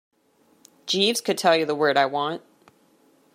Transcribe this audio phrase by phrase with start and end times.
[0.87, 2.41] Jeeves could tell you the word I want.